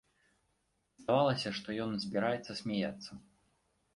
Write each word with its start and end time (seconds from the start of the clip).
Здавалася, 1.01 1.49
што 1.59 1.69
ён 1.85 1.91
збіраецца 2.05 2.57
смяяцца. 2.61 3.11